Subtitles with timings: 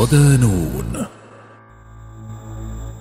[0.00, 1.06] صدانون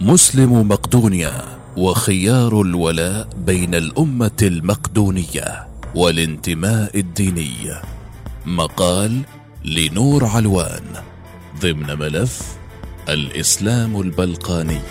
[0.01, 1.31] مسلم مقدونيا
[1.77, 7.55] وخيار الولاء بين الأمة المقدونية والانتماء الديني.
[8.45, 9.21] مقال
[9.65, 10.83] لنور علوان
[11.61, 12.57] ضمن ملف
[13.09, 14.81] الإسلام البلقاني.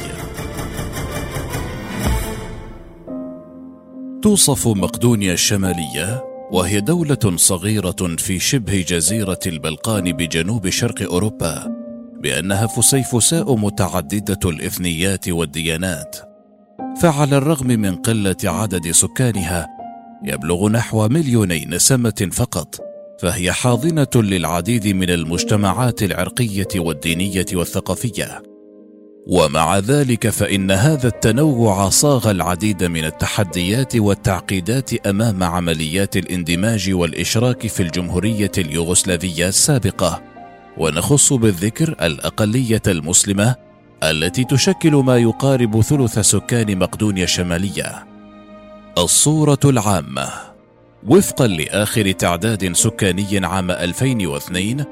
[4.22, 11.77] توصف مقدونيا الشمالية وهي دولة صغيرة في شبه جزيرة البلقان بجنوب شرق أوروبا
[12.22, 16.16] بأنها فسيفساء متعددة الإثنيات والديانات.
[17.02, 19.68] فعلى الرغم من قلة عدد سكانها
[20.24, 22.80] يبلغ نحو مليوني نسمه فقط
[23.20, 28.42] فهي حاضنة للعديد من المجتمعات العرقية والدينية والثقافية.
[29.26, 37.82] ومع ذلك فإن هذا التنوع صاغ العديد من التحديات والتعقيدات أمام عمليات الاندماج والإشراك في
[37.82, 40.27] الجمهورية اليوغوسلافية السابقة.
[40.78, 43.54] ونخص بالذكر الأقلية المسلمة
[44.02, 48.06] التي تشكل ما يقارب ثلث سكان مقدونيا الشمالية.
[48.98, 50.28] الصورة العامة.
[51.06, 54.84] وفقا لآخر تعداد سكاني عام 2002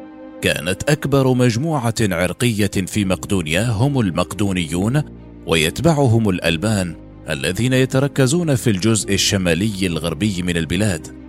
[0.42, 5.02] كانت أكبر مجموعة عرقية في مقدونيا هم المقدونيون
[5.46, 6.96] ويتبعهم الألبان
[7.30, 11.25] الذين يتركزون في الجزء الشمالي الغربي من البلاد.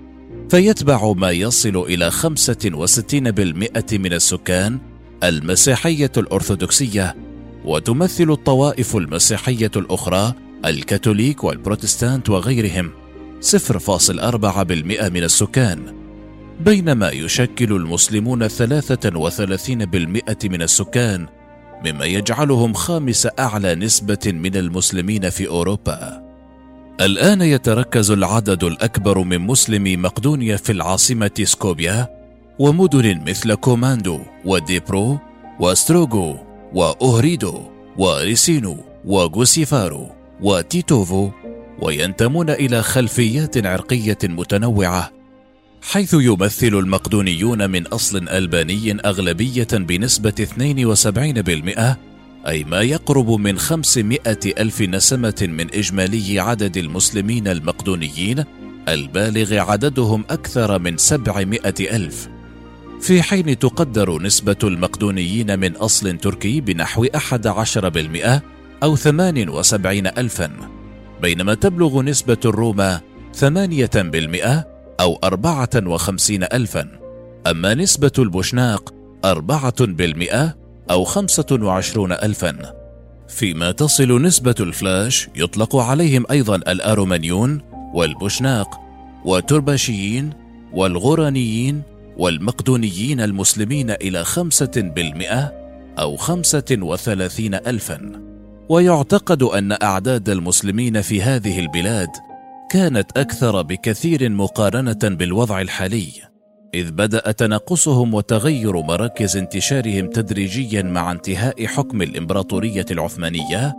[0.49, 4.79] فيتبع ما يصل إلى 65% من السكان
[5.23, 7.15] المسيحية الأرثوذكسية
[7.65, 10.33] وتمثل الطوائف المسيحية الأخرى
[10.65, 12.91] الكاثوليك والبروتستانت وغيرهم
[13.41, 15.95] 0.4% من السكان.
[16.59, 18.51] بينما يشكل المسلمون 33%
[20.45, 21.27] من السكان
[21.85, 26.26] مما يجعلهم خامس أعلى نسبة من المسلمين في أوروبا.
[27.01, 32.09] الآن يتركز العدد الأكبر من مسلمي مقدونيا في العاصمة سكوبيا
[32.59, 35.19] ومدن مثل كومانوفو وديبرو
[35.59, 36.39] وستروغو
[36.73, 37.61] وأوهريدو
[37.97, 40.09] وريسينو وغوستيفار
[40.41, 41.29] وتيتوفو
[41.81, 45.11] وينتمون إلى خلفيات عرقية متنوعة
[45.81, 50.47] حيث يمثل المقدونيون من أصل ألباني أغلبية بنسبة
[51.95, 52.06] 72%
[52.47, 58.43] أي ما يقرب من 500 ألف نسمة من إجمالي عدد المسلمين المقدونيين
[58.87, 62.29] البالغ عددهم أكثر من 700 ألف.
[63.01, 68.41] في حين تقدر نسبة المقدونيين من أصل تركي بنحو 11%
[68.83, 70.51] أو 78 ألفا
[71.21, 73.01] بينما تبلغ نسبة الروما
[73.39, 74.65] 8%
[74.99, 76.99] أو أربعة وخمسين ألفا.
[77.47, 78.93] أما نسبة البوشناق
[79.25, 82.73] أربعة بالمئة أو خمسة وعشرون ألفا.
[83.27, 87.61] فيما تصل نسبة الفلاش يطلق عليهم أيضا الأرومانيون
[87.93, 88.79] والبوشناق
[89.25, 90.33] والترباشيين
[90.73, 91.81] والغورانيين
[92.17, 95.53] والمقدونيين المسلمين إلى خمسة بالمئة
[95.99, 98.11] أو خمسة وثلاثين ألفا.
[98.69, 102.09] ويعتقد أن أعداد المسلمين في هذه البلاد
[102.71, 106.11] كانت أكثر بكثير مقارنة بالوضع الحالي.
[106.73, 113.75] إذ بدأ تناقصهم وتغير مراكز انتشارهم تدريجيا مع انتهاء حكم الإمبراطورية العثمانية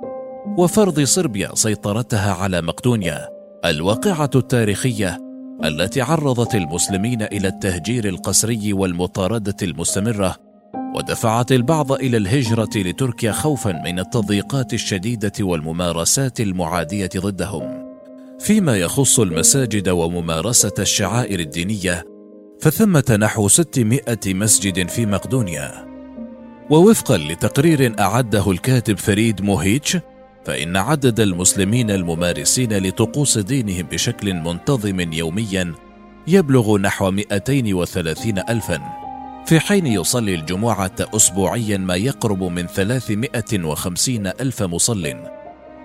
[0.58, 3.28] وفرض صربيا سيطرتها على مقدونيا
[3.64, 5.18] الواقعة التاريخية
[5.64, 10.36] التي عرضت المسلمين إلى التهجير القسري والمطاردة المستمرة
[10.96, 17.88] ودفعت البعض إلى الهجرة لتركيا خوفا من التضييقات الشديدة والممارسات المعادية ضدهم.
[18.40, 22.17] فيما يخص المساجد وممارسة الشعائر الدينية
[22.60, 25.88] فثمة نحو 600 مسجد في مقدونيا.
[26.70, 29.98] ووفقا لتقرير أعده الكاتب فريد موهيتش
[30.44, 35.74] فإن عدد المسلمين الممارسين لطقوس دينهم بشكل منتظم يوميا
[36.26, 38.80] يبلغ نحو 230 ألفا.
[39.46, 45.37] في حين يصلي الجمعة أسبوعيا ما يقرب من 350 ألف مصلٍ.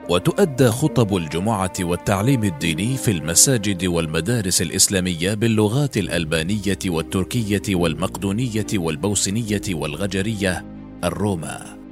[0.09, 10.65] وتؤدى خطب الجمعة والتعليم الديني في المساجد والمدارس الإسلامية باللغات الألبانية والتركية والمقدونية والبوسنية والغجرية
[11.03, 11.83] الروما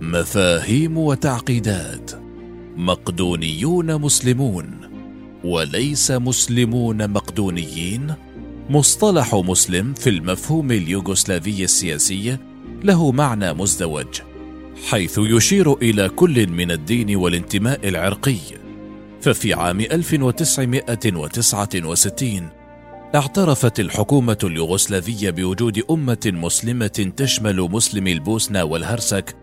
[0.00, 2.10] مفاهيم وتعقيدات.
[2.76, 4.70] مقدونيون مسلمون.
[5.44, 8.14] وليس مسلمون مقدونيين.
[8.70, 12.36] مصطلح مسلم في المفهوم اليوغوسلافي السياسي
[12.84, 14.31] له معنى مزدوج.
[14.90, 18.38] حيث يشير إلى كل من الدين والانتماء العرقي.
[19.20, 22.48] ففي عام 1969
[23.14, 29.36] اعترفت الحكومة اليوغوسلافية بوجود أمة مسلمة تشمل مسلمي البوسنة والهرسك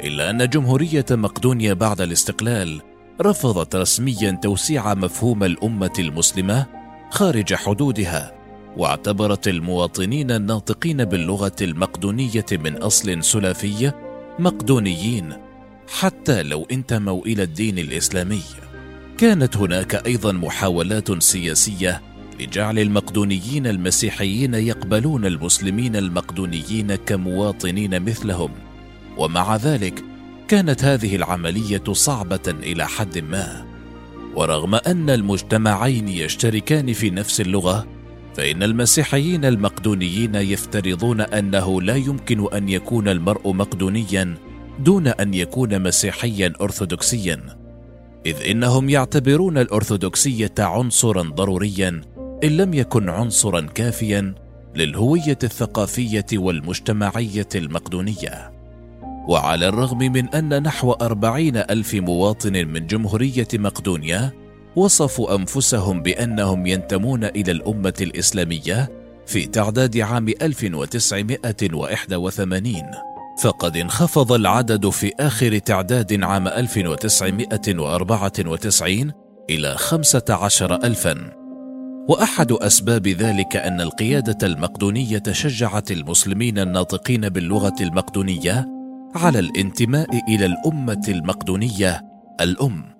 [0.00, 2.82] إلا أن جمهورية مقدونيا بعد الاستقلال
[3.20, 6.66] رفضت رسميا توسيع مفهوم الأمة المسلمة
[7.10, 8.32] خارج حدودها
[8.76, 13.92] واعتبرت المواطنين الناطقين باللغة المقدونية من أصل سلافي
[14.38, 15.32] مقدونيين
[15.98, 18.42] حتى لو انتموا إلى الدين الإسلامي.
[19.18, 22.02] كانت هناك أيضا محاولات سياسية
[22.40, 28.50] لجعل المقدونيين المسيحيين يقبلون المسلمين المقدونيين كمواطنين مثلهم،
[29.18, 30.04] ومع ذلك
[30.48, 33.66] كانت هذه العملية صعبة إلى حد ما.
[34.34, 37.86] ورغم أن المجتمعين يشتركان في نفس اللغة،
[38.34, 44.34] فإن المسيحيين المقدونيين يفترضون أنه لا يمكن أن يكون المرء مقدونيا
[44.78, 47.40] دون أن يكون مسيحيا أرثوذكسيا،
[48.26, 52.00] إذ إنهم يعتبرون الأرثوذكسية عنصرا ضروريا
[52.44, 54.34] إن لم يكن عنصرا كافيا
[54.74, 58.52] للهوية الثقافية والمجتمعية المقدونية.
[59.28, 64.32] وعلى الرغم من أن نحو أربعين ألف مواطن من جمهورية مقدونيا
[64.76, 72.72] وصفوا أنفسهم بأنهم ينتمون إلى الأمة الإسلامية في تعداد عام 1981
[73.42, 79.12] فقد انخفض العدد في آخر تعداد عام 1994
[79.50, 81.32] إلى 15 ألفا.
[82.08, 88.68] وأحد أسباب ذلك أن القيادة المقدونية شجعت المسلمين الناطقين باللغة المقدونية
[89.14, 92.02] على الانتماء إلى الأمة المقدونية
[92.40, 92.91] الأم.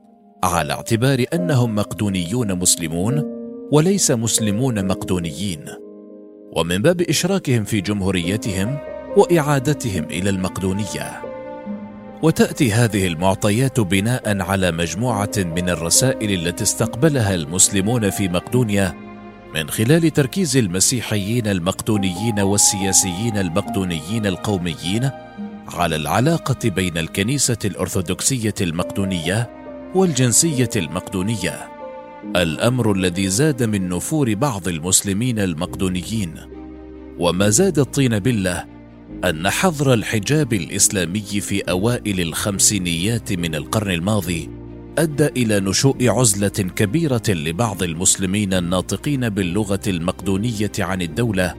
[0.45, 3.23] على اعتبار أنهم مقدونيون مسلمون
[3.73, 5.65] وليس مسلمون مقدونيين.
[6.57, 8.79] ومن باب إشراكهم في جمهوريتهم
[9.17, 11.23] وإعادتهم إلى المقدونية.
[12.23, 18.95] وتأتي هذه المعطيات بناء على مجموعة من الرسائل التي استقبلها المسلمون في مقدونيا
[19.55, 25.11] من خلال تركيز المسيحيين المقدونيين والسياسيين المقدونيين القوميين
[25.69, 29.62] على العلاقة بين الكنيسة الأرثوذكسية المقدونية
[29.95, 31.69] والجنسية المقدونية.
[32.37, 36.35] الأمر الذي زاد من نفور بعض المسلمين المقدونيين.
[37.19, 38.65] وما زاد الطين بلة
[39.25, 44.51] أن حظر الحجاب الإسلامي في أوائل الخمسينيات من القرن الماضي
[44.99, 51.55] أدى إلى نشوء عزلة كبيرة لبعض المسلمين الناطقين باللغة المقدونية عن الدولة.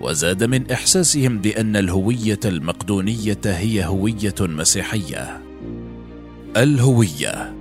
[0.00, 5.47] وزاد من إحساسهم بأن الهوية المقدونية هي هوية مسيحية.
[6.56, 7.54] الهوية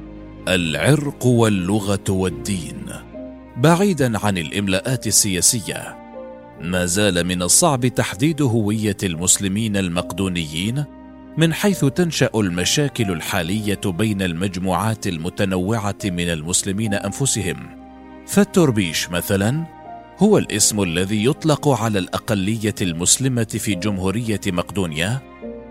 [0.48, 2.86] العرق واللغة والدين.
[3.58, 5.98] بعيدا عن الإملاءات السياسية
[6.62, 10.84] ما زال من الصعب تحديد هوية المسلمين المقدونيين
[11.38, 17.58] من حيث تنشأ المشاكل الحالية بين المجموعات المتنوعة من المسلمين أنفسهم.
[18.28, 19.64] فالتوربيش مثلا
[20.20, 25.20] هو الاسم الذي يطلق على الأقلية المسلمة في جمهورية مقدونيا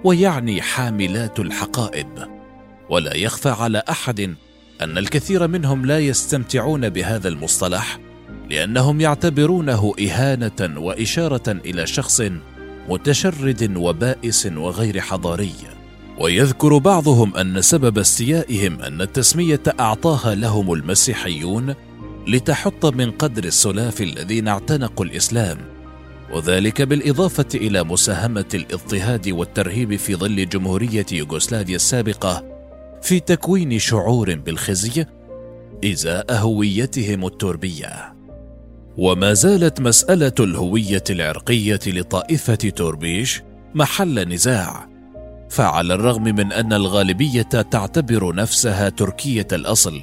[0.04, 2.35] ويعني حاملات الحقائب.
[2.90, 4.20] ولا يخفى على أحد
[4.80, 7.98] أن الكثير منهم لا يستمتعون بهذا المصطلح
[8.50, 12.22] لأنهم يعتبرونه إهانة وإشارة إلى شخص
[12.88, 15.52] متشرد وبائس وغير حضاري.
[16.18, 21.74] ويذكر بعضهم أن سبب استيائهم أن التسمية أعطاها لهم المسيحيون
[22.28, 25.58] لتحط من قدر السلاف الذين اعتنقوا الإسلام
[26.32, 32.55] وذلك بالإضافة إلى مساهمة الاضطهاد والترهيب في ظل جمهورية يوغوسلافيا السابقة.
[33.02, 35.06] في تكوين شعور بالخزي
[35.84, 38.16] ازاء هويتهم التربية.
[38.96, 43.42] وما زالت مسألة الهوية العرقية لطائفة توربيش
[43.74, 44.88] محل نزاع.
[45.50, 50.02] فعلى الرغم من أن الغالبية تعتبر نفسها تركية الأصل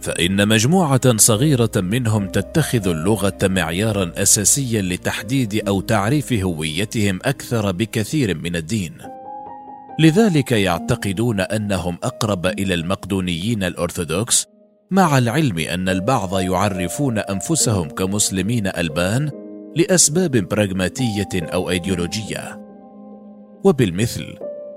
[0.00, 8.56] فإن مجموعة صغيرة منهم تتخذ اللغة معيارا اساسيا لتحديد أو تعريف هويتهم أكثر بكثير من
[8.56, 8.92] الدين.
[10.00, 14.46] لذلك يعتقدون أنهم أقرب إلى المقدونيين الأرثوذكس
[14.90, 19.30] مع العلم أن البعض يعرفون أنفسهم كمسلمين ألبان
[19.76, 22.60] لأسباب براغماتية أو أيديولوجية.
[23.64, 24.34] وبالمثل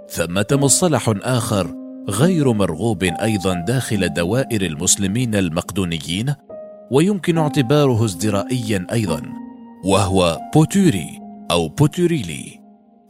[0.09, 1.75] ثمة مصطلح آخر
[2.09, 6.33] غير مرغوب أيضا داخل دوائر المسلمين المقدونيين
[6.91, 9.21] ويمكن اعتباره ازدرائيا أيضا
[9.85, 11.19] وهو بوتوري
[11.51, 12.60] أو بوتوريلي.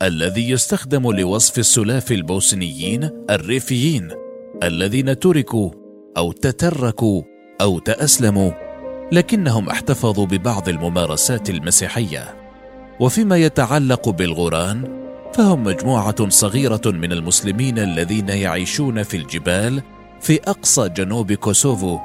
[0.02, 4.10] الذي يستخدم لوصف السلاف البوسنيين الريفيين
[4.64, 5.72] الذين تركوا
[6.18, 7.22] أو تتركوا
[7.62, 8.52] أو تأسلموا
[9.12, 12.36] لكنهم احتفظوا ببعض الممارسات المسيحية.
[13.00, 15.02] وفيما يتعلق بالغوران
[15.34, 19.82] فهم مجموعة صغيرة من المسلمين الذين يعيشون في الجبال
[20.22, 22.00] في أقصى جنوب كوسوفو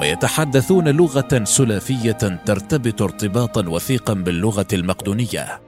[0.00, 5.63] ويتحدثون لغة سلافية ترتبط ارتباطا وثيقا باللغة المقدونية.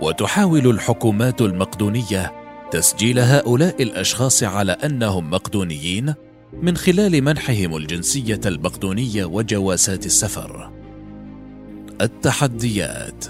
[0.00, 2.32] وتحاول الحكومات المقدونية
[2.70, 6.14] تسجيل هؤلاء الأشخاص على أنهم مقدونيين
[6.62, 10.70] من خلال منحهم الجنسية المقدونية وجوازات السفر.
[12.00, 13.24] التحديات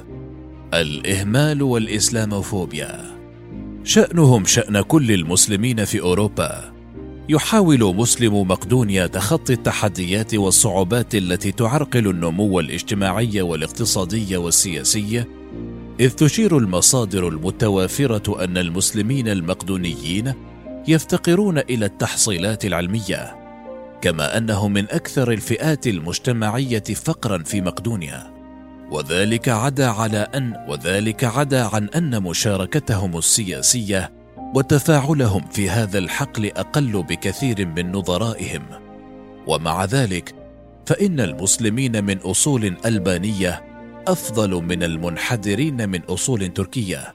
[0.74, 3.04] الإهمال والإسلاموفوبيا
[3.84, 6.74] شأنهم شأن كل المسلمين في أوروبا.
[7.28, 15.24] يحاول مسلم مقدونيا تخطي التحديات والصعوبات التي تعرقل النمو الاجتماعي والاقتصادي والسياسي
[16.00, 20.34] إذ تشير المصادر المتوافرة أن المسلمين المقدونيين
[20.88, 23.36] يفتقرون إلى التحصيلات العلمية
[24.00, 28.34] كما انهم من أكثر الفئات المجتمعية فقرا في مقدونيا.
[28.90, 34.12] وذلك عدا على أن وذلك عدا عن أن مشاركتهم السياسية
[34.54, 38.62] وتفاعلهم في هذا الحقل أقل بكثير من نظرائهم.
[39.46, 40.34] ومع ذلك
[40.86, 43.73] فإن المسلمين من أصول ألبانية
[44.08, 47.14] أفضل من المنحدرين من أصول تركية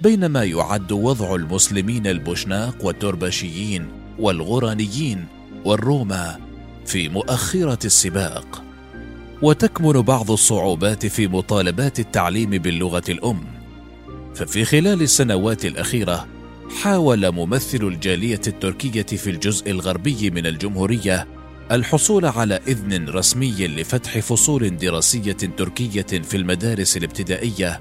[0.00, 5.26] بينما يعد وضع المسلمين البوشناق والتربشيين والغرانيين
[5.64, 6.38] والروما
[6.86, 8.62] في مؤخرة السباق.
[9.42, 13.44] وتكمن بعض الصعوبات في مطالبات التعليم باللغة الأم.
[14.34, 16.26] ففي خلال السنوات الأخيرة
[16.82, 21.26] حاول ممثل الجالية التركية في الجزء الغربي من الجمهورية
[21.72, 27.80] الحصول على إذن رسمي لفتح فصول دراسية تركية في المدارس الابتدائية.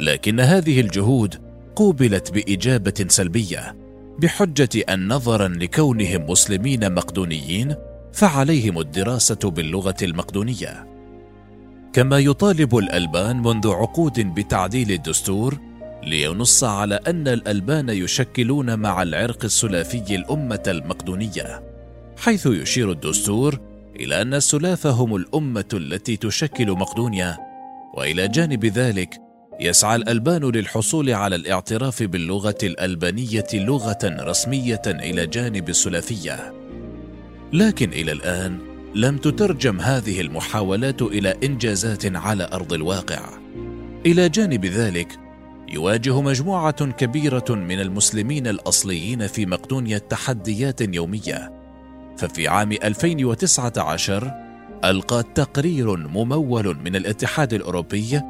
[0.00, 1.34] لكن هذه الجهود
[1.76, 3.76] قوبلت بإجابة سلبية
[4.18, 7.74] بحجة أن نظرا لكونهم مسلمين مقدونيين
[8.12, 10.86] فعليهم الدراسة باللغة المقدونية.
[11.92, 15.58] كما يطالب الألبان منذ عقود بتعديل الدستور
[16.02, 21.71] لينص على أن الألبان يشكلون مع العرق السلافي الأمة المقدونية.
[22.22, 23.58] حيث يشير الدستور
[23.96, 27.38] إلى أن السلاف هم الأمة التي تشكل مقدونيا
[27.94, 29.14] وإلى جانب ذلك
[29.60, 36.52] يسعى الألبان للحصول على الاعتراف باللغة الألبانية لغة رسمية إلى جانب السلافية.
[37.52, 38.58] لكن إلى الآن
[38.94, 43.38] لم تترجم هذه المحاولات إلى إنجازات على أرض الواقع.
[44.06, 45.18] إلى جانب ذلك
[45.68, 51.61] يواجه مجموعة كبيرة من المسلمين الأصليين في مقدونيا تحديات يومية
[52.18, 54.32] ففي عام 2019
[54.84, 58.20] ألقى تقرير ممول من الاتحاد الأوروبي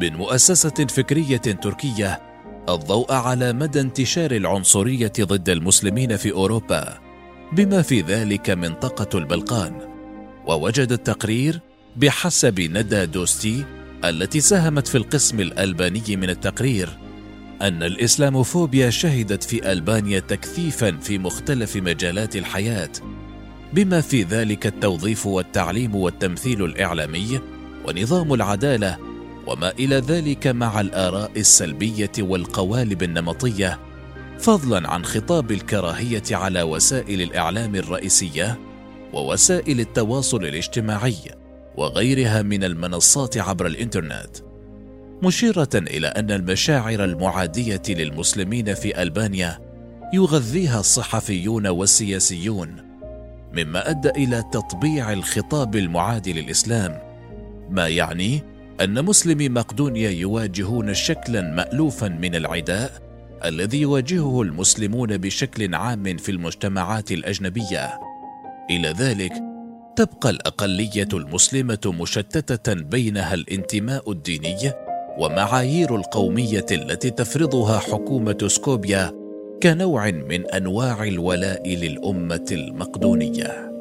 [0.00, 2.20] من مؤسسة فكرية تركية
[2.68, 6.98] الضوء على مدى انتشار العنصرية ضد المسلمين في أوروبا
[7.52, 9.78] بما في ذلك منطقة البلقان.
[10.46, 11.60] ووجد التقرير
[11.96, 13.64] بحسب ندى دوستي
[14.04, 17.01] التي ساهمت في القسم الألباني من التقرير.
[17.62, 22.90] أن الإسلاموفوبيا شهدت في ألبانيا تكثيفا في مختلف مجالات الحياة
[23.72, 27.40] بما في ذلك التوظيف والتعليم والتمثيل الإعلامي
[27.84, 28.98] ونظام العدالة
[29.46, 33.78] وما إلى ذلك مع الآراء السلبية والقوالب النمطية
[34.38, 38.58] فضلا عن خطاب الكراهية على وسائل الإعلام الرئيسية
[39.12, 41.16] ووسائل التواصل الاجتماعي
[41.76, 44.51] وغيرها من المنصات عبر الإنترنت.
[45.22, 49.58] مشيرة إلى أن المشاعر المعادية للمسلمين في ألبانيا
[50.14, 52.76] يغذيها الصحفيون والسياسيون
[53.52, 56.98] مما أدى إلى تطبيع الخطاب المعادي للإسلام
[57.70, 58.42] ما يعني
[58.80, 62.92] أن مسلمي مقدونيا يواجهون شكلا مألوفا من العداء
[63.44, 68.00] الذي يواجهه المسلمون بشكل عام في المجتمعات الأجنبية.
[68.70, 69.32] إلى ذلك
[69.96, 74.72] تبقى الأقلية المسلمة مشتتة بينها الانتماء الديني
[75.18, 79.12] ومعايير القومية التي تفرضها حكومة سكوبيا
[79.62, 83.71] كنوع من أنواع الولاء للأمة المقدونية.